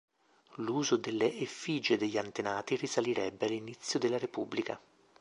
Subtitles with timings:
[0.55, 4.81] L'uso delle effigie degli antenati risalirebbe all'inizio della repubblica.